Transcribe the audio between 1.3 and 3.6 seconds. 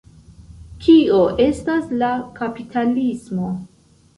estas la kapitalismo?